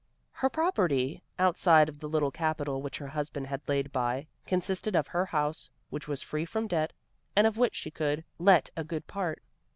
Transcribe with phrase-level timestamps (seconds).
[0.31, 5.09] Her property, outside of the little capital which her husband had laid by, consisted of
[5.09, 6.91] her house, which was free from debt,
[7.35, 9.43] and of which she could let a good part.